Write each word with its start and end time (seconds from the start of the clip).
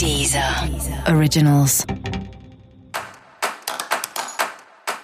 Deezer 0.00 0.42
Originals. 1.14 1.84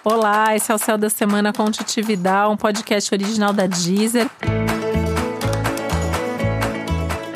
Olá, 0.03 0.55
esse 0.55 0.71
é 0.71 0.73
o 0.73 0.77
Céu 0.79 0.97
da 0.97 1.07
Semana 1.07 1.53
com 1.53 1.69
Titividade, 1.69 2.51
um 2.51 2.57
podcast 2.57 3.13
original 3.13 3.53
da 3.53 3.67
Deezer. 3.67 4.27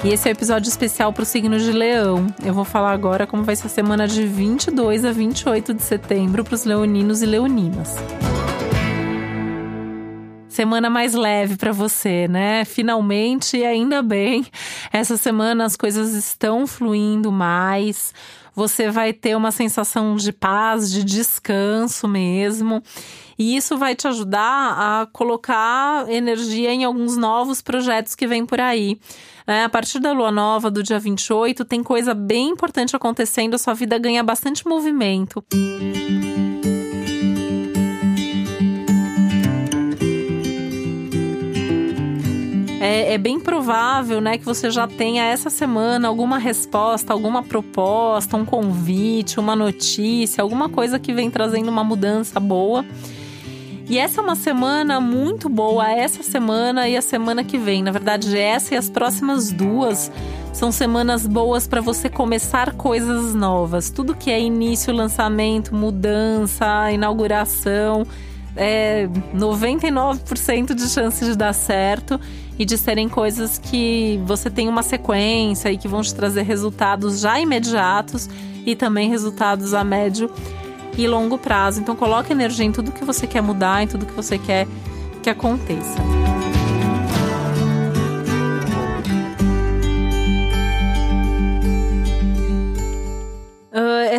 E 0.04 0.10
esse 0.10 0.28
é 0.28 0.32
o 0.32 0.34
um 0.34 0.36
episódio 0.36 0.70
especial 0.70 1.14
para 1.14 1.22
o 1.22 1.26
signo 1.26 1.60
de 1.60 1.72
Leão. 1.72 2.34
Eu 2.44 2.56
vou 2.56 2.66
falar 2.66 2.94
agora 2.94 3.28
como 3.28 3.44
vai 3.44 3.56
ser 3.56 3.68
a 3.68 3.70
semana 3.70 4.08
de 4.08 4.26
22 4.26 5.06
a 5.06 5.12
28 5.12 5.76
de 5.76 5.84
setembro 5.84 6.44
para 6.44 6.56
os 6.56 6.66
leoninos 6.66 7.22
e 7.22 7.28
leoninas 7.28 7.96
semana 10.62 10.92
mais 10.92 11.16
leve 11.16 11.58
para 11.58 11.72
você, 11.72 12.28
né? 12.28 12.64
Finalmente, 12.66 13.64
ainda 13.64 14.04
bem, 14.04 14.46
essa 14.94 15.18
semana 15.18 15.66
as 15.66 15.76
coisas 15.76 16.14
estão 16.14 16.68
fluindo 16.68 17.32
mais. 17.32 18.14
Você 18.54 18.92
vai 18.92 19.12
ter 19.12 19.36
uma 19.36 19.50
sensação 19.50 20.16
de 20.16 20.32
paz, 20.32 20.92
de 20.92 21.04
descanso 21.04 22.08
mesmo. 22.08 22.84
E 23.40 23.58
isso 23.58 23.76
vai 23.76 23.96
te 23.96 24.08
ajudar 24.08 25.02
a 25.02 25.08
colocar 25.08 26.08
energia 26.08 26.72
em 26.72 26.84
alguns 26.84 27.18
novos 27.18 27.60
projetos 27.60 28.14
que 28.14 28.28
vêm 28.28 28.46
por 28.46 28.62
aí. 28.62 29.00
É, 29.48 29.64
a 29.64 29.70
partir 29.70 30.00
da 30.00 30.12
lua 30.12 30.32
nova 30.32 30.70
do 30.70 30.84
dia 30.84 31.00
28, 31.00 31.66
tem 31.66 31.82
coisa 31.82 32.14
bem 32.14 32.50
importante 32.50 32.96
acontecendo, 32.96 33.56
a 33.56 33.58
sua 33.58 33.74
vida 33.74 33.98
ganha 33.98 34.22
bastante 34.22 34.68
movimento. 34.68 35.44
Música 35.52 36.71
é, 43.12 43.18
bem 43.18 43.42
provável, 43.42 44.22
né, 44.22 44.38
que 44.38 44.46
você 44.46 44.72
já 44.72 44.88
tenha 44.88 45.26
essa 45.26 45.50
semana 45.50 46.08
alguma 46.08 46.38
resposta, 46.38 47.12
alguma 47.12 47.44
proposta, 47.44 48.38
um 48.38 48.46
convite, 48.46 49.38
uma 49.38 49.54
notícia, 49.54 50.42
alguma 50.42 50.70
coisa 50.70 50.98
que 50.98 51.12
vem 51.12 51.30
trazendo 51.30 51.70
uma 51.70 51.84
mudança 51.84 52.40
boa. 52.40 52.86
E 53.90 53.98
essa 53.98 54.22
é 54.22 54.24
uma 54.24 54.36
semana 54.36 55.02
muito 55.02 55.50
boa, 55.50 55.92
essa 55.92 56.24
semana 56.24 56.88
e 56.88 56.96
a 56.96 57.02
semana 57.02 57.44
que 57.44 57.58
vem. 57.58 57.84
Na 57.84 57.92
verdade, 57.92 58.38
essa 58.38 58.76
e 58.76 58.78
as 58.78 58.90
próximas 58.90 59.52
duas 59.52 60.10
são 60.54 60.72
semanas 60.72 61.28
boas 61.28 61.68
para 61.68 61.82
você 61.82 62.08
começar 62.08 62.72
coisas 62.76 63.36
novas. 63.36 63.90
Tudo 63.90 64.16
que 64.16 64.32
é 64.32 64.40
início, 64.40 64.94
lançamento, 64.94 65.76
mudança, 65.76 66.90
inauguração, 66.90 68.08
é 68.56 69.10
99% 69.36 70.74
de 70.74 70.88
chance 70.88 71.26
de 71.26 71.36
dar 71.36 71.52
certo 71.52 72.18
e 72.62 72.66
de 72.66 72.78
serem 72.78 73.10
coisas 73.10 73.58
que 73.58 74.22
você 74.24 74.48
tem 74.48 74.70
uma 74.70 74.84
sequência 74.84 75.72
e 75.72 75.78
que 75.80 75.88
vão 75.88 76.04
te 76.04 76.14
trazer 76.14 76.44
resultados 76.44 77.20
já 77.20 77.40
imediatos 77.40 78.30
e 78.64 78.76
também 78.76 79.10
resultados 79.10 79.74
a 79.74 79.84
médio 79.84 80.32
e 80.96 81.08
longo 81.08 81.40
prazo. 81.40 81.82
Então 81.82 81.96
coloque 81.96 82.32
energia 82.32 82.64
em 82.64 82.72
tudo 82.72 82.92
que 82.92 83.04
você 83.04 83.26
quer 83.26 83.42
mudar, 83.42 83.82
em 83.82 83.88
tudo 83.88 84.06
que 84.06 84.14
você 84.14 84.38
quer 84.38 84.68
que 85.24 85.30
aconteça. 85.32 86.31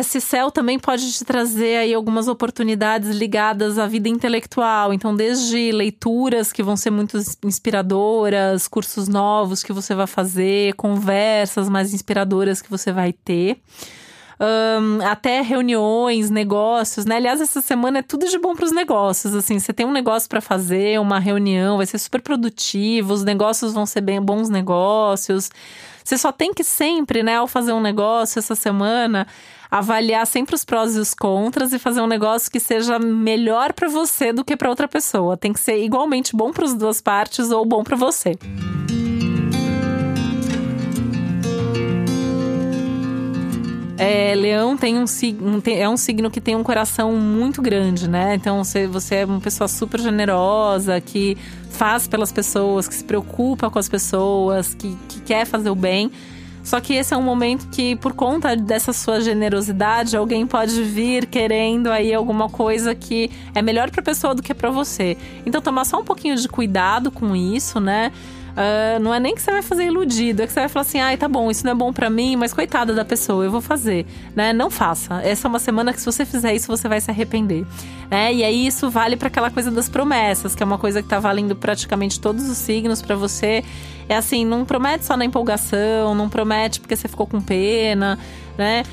Esse 0.03 0.19
céu 0.19 0.51
também 0.51 0.77
pode 0.77 1.11
te 1.11 1.23
trazer 1.23 1.77
aí 1.77 1.93
algumas 1.93 2.27
oportunidades 2.27 3.09
ligadas 3.15 3.79
à 3.79 3.87
vida 3.87 4.09
intelectual. 4.09 4.93
Então, 4.93 5.15
desde 5.15 5.71
leituras 5.71 6.51
que 6.51 6.61
vão 6.61 6.75
ser 6.75 6.91
muito 6.91 7.17
inspiradoras, 7.43 8.67
cursos 8.67 9.07
novos 9.07 9.63
que 9.63 9.71
você 9.71 9.95
vai 9.95 10.05
fazer, 10.05 10.73
conversas 10.75 11.69
mais 11.69 11.93
inspiradoras 11.93 12.61
que 12.61 12.69
você 12.69 12.91
vai 12.91 13.13
ter. 13.13 13.57
Um, 14.43 15.01
até 15.05 15.39
reuniões, 15.39 16.29
negócios, 16.29 17.05
né? 17.05 17.15
Aliás, 17.15 17.39
essa 17.39 17.61
semana 17.61 17.99
é 17.99 18.01
tudo 18.01 18.27
de 18.27 18.37
bom 18.37 18.53
para 18.53 18.65
os 18.65 18.73
negócios. 18.73 19.33
Assim, 19.33 19.57
você 19.57 19.71
tem 19.71 19.85
um 19.85 19.91
negócio 19.91 20.27
para 20.27 20.41
fazer, 20.41 20.99
uma 20.99 21.17
reunião, 21.17 21.77
vai 21.77 21.85
ser 21.85 21.97
super 21.97 22.21
produtivo, 22.21 23.13
os 23.13 23.23
negócios 23.23 23.73
vão 23.73 23.85
ser 23.85 24.01
bem 24.01 24.21
bons 24.21 24.49
negócios. 24.49 25.49
Você 26.03 26.17
só 26.17 26.31
tem 26.31 26.53
que 26.53 26.63
sempre, 26.63 27.23
né, 27.23 27.37
ao 27.37 27.47
fazer 27.47 27.71
um 27.71 27.79
negócio 27.79 28.37
essa 28.37 28.55
semana, 28.55 29.25
avaliar 29.71 30.27
sempre 30.27 30.55
os 30.55 30.65
prós 30.65 30.95
e 30.97 30.99
os 30.99 31.13
contras 31.13 31.71
e 31.71 31.79
fazer 31.79 32.01
um 32.01 32.07
negócio 32.07 32.51
que 32.51 32.59
seja 32.59 32.99
melhor 32.99 33.71
para 33.71 33.87
você 33.87 34.33
do 34.33 34.43
que 34.43 34.57
para 34.57 34.69
outra 34.69 34.89
pessoa. 34.89 35.37
Tem 35.37 35.53
que 35.53 35.59
ser 35.59 35.81
igualmente 35.81 36.35
bom 36.35 36.51
para 36.51 36.65
as 36.65 36.73
duas 36.73 36.99
partes 36.99 37.49
ou 37.49 37.65
bom 37.65 37.81
para 37.81 37.95
você. 37.95 38.37
É, 44.03 44.35
leão 44.35 44.75
tem 44.75 44.97
um 44.97 45.05
é 45.65 45.89
um 45.89 45.97
signo 45.97 46.29
que 46.29 46.41
tem 46.41 46.55
um 46.55 46.63
coração 46.63 47.13
muito 47.13 47.61
grande, 47.61 48.09
né? 48.09 48.35
Então 48.35 48.63
você, 48.63 48.85
você 48.87 49.15
é 49.15 49.25
uma 49.25 49.39
pessoa 49.39 49.67
super 49.67 49.99
generosa, 49.99 50.99
que 50.99 51.37
faz 51.69 52.07
pelas 52.07 52.31
pessoas, 52.31 52.87
que 52.87 52.95
se 52.95 53.03
preocupa 53.03 53.69
com 53.69 53.79
as 53.79 53.89
pessoas, 53.89 54.73
que, 54.73 54.97
que 55.07 55.21
quer 55.21 55.45
fazer 55.45 55.69
o 55.69 55.75
bem. 55.75 56.11
Só 56.63 56.79
que 56.79 56.93
esse 56.93 57.13
é 57.13 57.17
um 57.17 57.21
momento 57.21 57.67
que, 57.69 57.95
por 57.97 58.13
conta 58.13 58.55
dessa 58.55 58.93
sua 58.93 59.19
generosidade, 59.19 60.15
alguém 60.15 60.47
pode 60.47 60.81
vir 60.81 61.25
querendo 61.25 61.87
aí 61.87 62.13
alguma 62.13 62.47
coisa 62.47 62.95
que 62.95 63.29
é 63.53 63.61
melhor 63.61 63.91
para 63.91 63.99
a 63.99 64.03
pessoa 64.03 64.33
do 64.33 64.41
que 64.41 64.53
para 64.53 64.69
você. 64.69 65.17
Então, 65.45 65.61
tomar 65.61 65.83
só 65.83 65.99
um 65.99 66.05
pouquinho 66.05 66.37
de 66.37 66.47
cuidado 66.47 67.11
com 67.11 67.35
isso, 67.35 67.81
né? 67.81 68.13
Uh, 68.53 68.99
não 69.01 69.11
é 69.11 69.19
nem 69.19 69.33
que 69.33 69.41
você 69.41 69.49
vai 69.49 69.63
fazer 69.63 69.85
iludido, 69.85 70.43
é 70.43 70.47
que 70.47 70.53
você 70.53 70.59
vai 70.59 70.69
falar 70.69 70.81
assim: 70.81 70.99
ai, 70.99 71.17
tá 71.17 71.27
bom, 71.27 71.49
isso 71.49 71.65
não 71.65 71.71
é 71.71 71.75
bom 71.75 71.91
para 71.91 72.09
mim, 72.09 72.35
mas 72.35 72.53
coitada 72.53 72.93
da 72.93 73.03
pessoa, 73.03 73.43
eu 73.43 73.51
vou 73.51 73.61
fazer. 73.61 74.05
Né? 74.35 74.53
Não 74.53 74.69
faça. 74.69 75.21
Essa 75.23 75.47
é 75.47 75.49
uma 75.49 75.59
semana 75.59 75.91
que, 75.91 75.99
se 75.99 76.05
você 76.05 76.23
fizer 76.23 76.53
isso, 76.53 76.67
você 76.67 76.87
vai 76.87 77.01
se 77.01 77.09
arrepender. 77.09 77.65
Né? 78.11 78.33
E 78.33 78.43
aí, 78.43 78.67
isso 78.67 78.89
vale 78.91 79.17
para 79.17 79.27
aquela 79.27 79.49
coisa 79.49 79.71
das 79.71 79.89
promessas, 79.89 80.53
que 80.53 80.61
é 80.61 80.65
uma 80.65 80.77
coisa 80.77 81.01
que 81.01 81.09
tá 81.09 81.19
valendo 81.19 81.55
praticamente 81.55 82.19
todos 82.19 82.47
os 82.47 82.57
signos 82.57 83.01
para 83.01 83.15
você. 83.15 83.63
É 84.07 84.15
assim: 84.15 84.45
não 84.45 84.65
promete 84.65 85.05
só 85.05 85.17
na 85.17 85.25
empolgação, 85.25 86.13
não 86.13 86.29
promete 86.29 86.79
porque 86.79 86.95
você 86.95 87.07
ficou 87.07 87.25
com 87.25 87.41
pena, 87.41 88.19
né? 88.55 88.83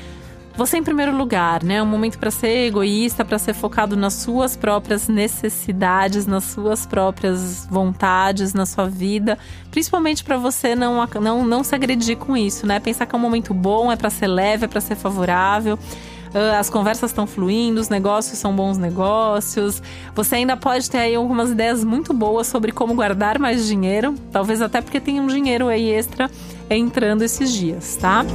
Você 0.57 0.77
em 0.77 0.83
primeiro 0.83 1.15
lugar, 1.15 1.63
né? 1.63 1.81
Um 1.81 1.85
momento 1.85 2.19
para 2.19 2.29
ser 2.29 2.67
egoísta, 2.67 3.23
para 3.23 3.39
ser 3.39 3.53
focado 3.53 3.95
nas 3.95 4.13
suas 4.13 4.55
próprias 4.55 5.07
necessidades, 5.07 6.25
nas 6.25 6.43
suas 6.43 6.85
próprias 6.85 7.65
vontades, 7.69 8.53
na 8.53 8.65
sua 8.65 8.87
vida, 8.87 9.37
principalmente 9.71 10.23
para 10.23 10.37
você 10.37 10.75
não, 10.75 11.05
não 11.21 11.45
não 11.45 11.63
se 11.63 11.73
agredir 11.73 12.17
com 12.17 12.35
isso, 12.35 12.67
né? 12.67 12.79
Pensar 12.79 13.05
que 13.05 13.15
é 13.15 13.17
um 13.17 13.21
momento 13.21 13.53
bom, 13.53 13.91
é 13.91 13.95
para 13.95 14.09
ser 14.09 14.27
leve, 14.27 14.65
é 14.65 14.67
para 14.67 14.81
ser 14.81 14.95
favorável. 14.95 15.79
Uh, 16.33 16.57
as 16.57 16.69
conversas 16.69 17.11
estão 17.11 17.27
fluindo, 17.27 17.81
os 17.81 17.89
negócios 17.89 18.37
são 18.37 18.55
bons 18.55 18.77
negócios. 18.77 19.81
Você 20.15 20.35
ainda 20.35 20.55
pode 20.55 20.89
ter 20.89 20.99
aí 20.99 21.15
algumas 21.15 21.51
ideias 21.51 21.83
muito 21.83 22.13
boas 22.13 22.47
sobre 22.47 22.71
como 22.71 22.93
guardar 22.93 23.37
mais 23.37 23.67
dinheiro, 23.67 24.15
talvez 24.31 24.61
até 24.61 24.81
porque 24.81 24.99
tem 24.99 25.19
um 25.19 25.27
dinheiro 25.27 25.67
aí 25.67 25.89
extra 25.89 26.29
entrando 26.69 27.21
esses 27.21 27.51
dias, 27.51 27.97
tá? 27.97 28.25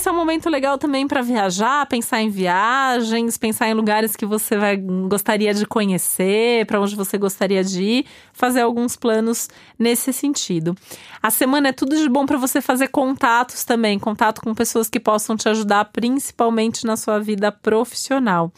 Esse 0.00 0.08
é 0.08 0.12
um 0.12 0.16
momento 0.16 0.48
legal 0.48 0.78
também 0.78 1.06
para 1.06 1.20
viajar, 1.20 1.84
pensar 1.84 2.22
em 2.22 2.30
viagens, 2.30 3.36
pensar 3.36 3.68
em 3.68 3.74
lugares 3.74 4.16
que 4.16 4.24
você 4.24 4.56
vai, 4.56 4.74
gostaria 4.74 5.52
de 5.52 5.66
conhecer, 5.66 6.64
para 6.64 6.80
onde 6.80 6.96
você 6.96 7.18
gostaria 7.18 7.62
de 7.62 7.82
ir, 7.82 8.06
fazer 8.32 8.62
alguns 8.62 8.96
planos 8.96 9.50
nesse 9.78 10.10
sentido. 10.10 10.74
A 11.22 11.30
semana 11.30 11.68
é 11.68 11.72
tudo 11.72 11.94
de 11.94 12.08
bom 12.08 12.24
para 12.24 12.38
você 12.38 12.62
fazer 12.62 12.88
contatos 12.88 13.62
também, 13.62 13.98
contato 13.98 14.40
com 14.40 14.54
pessoas 14.54 14.88
que 14.88 14.98
possam 14.98 15.36
te 15.36 15.50
ajudar, 15.50 15.84
principalmente 15.92 16.86
na 16.86 16.96
sua 16.96 17.18
vida 17.18 17.52
profissional. 17.52 18.50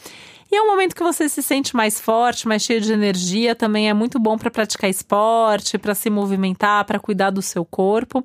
E 0.52 0.54
é 0.54 0.60
um 0.60 0.66
momento 0.66 0.94
que 0.94 1.02
você 1.02 1.30
se 1.30 1.42
sente 1.42 1.74
mais 1.74 1.98
forte, 1.98 2.46
mais 2.46 2.62
cheio 2.62 2.78
de 2.78 2.92
energia, 2.92 3.54
também 3.54 3.88
é 3.88 3.94
muito 3.94 4.18
bom 4.18 4.36
para 4.36 4.50
praticar 4.50 4.90
esporte, 4.90 5.78
para 5.78 5.94
se 5.94 6.10
movimentar, 6.10 6.84
para 6.84 7.00
cuidar 7.00 7.30
do 7.30 7.40
seu 7.40 7.64
corpo 7.64 8.22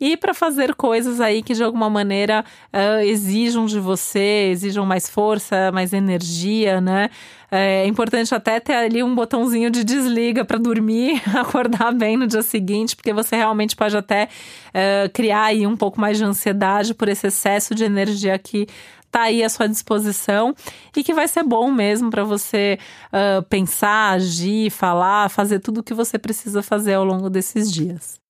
e 0.00 0.16
para 0.16 0.34
fazer 0.34 0.74
coisas 0.74 1.20
aí 1.20 1.44
que 1.44 1.54
de 1.54 1.62
alguma 1.62 1.88
maneira 1.88 2.44
uh, 2.72 3.04
exijam 3.04 3.66
de 3.66 3.78
você, 3.78 4.48
exijam 4.50 4.84
mais 4.84 5.08
força, 5.08 5.70
mais 5.70 5.92
energia, 5.92 6.80
né? 6.80 7.08
É 7.52 7.84
importante 7.86 8.32
até 8.32 8.60
ter 8.60 8.74
ali 8.74 9.02
um 9.02 9.12
botãozinho 9.12 9.70
de 9.70 9.82
desliga 9.82 10.44
para 10.44 10.56
dormir, 10.56 11.20
acordar 11.34 11.92
bem 11.92 12.16
no 12.16 12.26
dia 12.26 12.42
seguinte, 12.42 12.96
porque 12.96 13.12
você 13.12 13.36
realmente 13.36 13.76
pode 13.76 13.96
até 13.96 14.28
uh, 14.68 15.10
criar 15.12 15.44
aí 15.44 15.66
um 15.66 15.76
pouco 15.76 16.00
mais 16.00 16.16
de 16.16 16.24
ansiedade 16.24 16.94
por 16.94 17.08
esse 17.08 17.26
excesso 17.26 17.74
de 17.74 17.84
energia 17.84 18.38
que 18.38 18.66
tá 19.10 19.22
aí 19.22 19.42
à 19.42 19.48
sua 19.48 19.68
disposição 19.68 20.54
e 20.96 21.02
que 21.02 21.12
vai 21.12 21.26
ser 21.26 21.42
bom 21.42 21.70
mesmo 21.70 22.10
para 22.10 22.24
você 22.24 22.78
uh, 23.06 23.42
pensar, 23.44 24.12
agir, 24.12 24.70
falar, 24.70 25.28
fazer 25.28 25.58
tudo 25.58 25.80
o 25.80 25.82
que 25.82 25.94
você 25.94 26.18
precisa 26.18 26.62
fazer 26.62 26.94
ao 26.94 27.04
longo 27.04 27.28
desses 27.28 27.70
dias. 27.70 28.20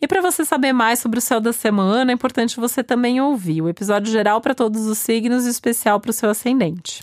E 0.00 0.06
para 0.06 0.20
você 0.20 0.44
saber 0.44 0.72
mais 0.72 0.98
sobre 0.98 1.18
o 1.18 1.22
céu 1.22 1.40
da 1.40 1.52
semana, 1.52 2.12
é 2.12 2.14
importante 2.14 2.60
você 2.60 2.84
também 2.84 3.20
ouvir 3.20 3.62
o 3.62 3.68
episódio 3.68 4.12
geral 4.12 4.40
para 4.40 4.54
todos 4.54 4.86
os 4.86 4.98
signos 4.98 5.46
e 5.46 5.50
especial 5.50 5.98
para 5.98 6.10
o 6.10 6.12
seu 6.12 6.28
ascendente. 6.28 7.02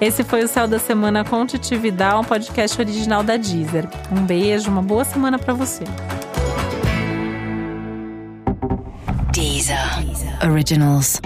Esse 0.00 0.24
foi 0.24 0.42
o 0.42 0.48
Céu 0.48 0.66
da 0.66 0.80
Semana 0.80 1.24
com 1.24 1.46
Titividade, 1.46 2.16
um 2.16 2.24
podcast 2.24 2.80
original 2.80 3.22
da 3.22 3.36
Deezer. 3.36 3.88
Um 4.10 4.26
beijo, 4.26 4.68
uma 4.68 4.82
boa 4.82 5.04
semana 5.04 5.38
para 5.38 5.54
você. 5.54 5.84
Originals. 10.42 11.20